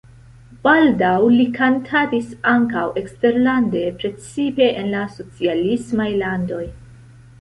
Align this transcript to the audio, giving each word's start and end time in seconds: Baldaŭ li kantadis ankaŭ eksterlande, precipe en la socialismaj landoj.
Baldaŭ 0.61 1.17
li 1.33 1.43
kantadis 1.57 2.31
ankaŭ 2.53 2.85
eksterlande, 3.01 3.83
precipe 4.01 4.71
en 4.81 4.91
la 4.95 5.07
socialismaj 5.19 6.09
landoj. 6.25 6.65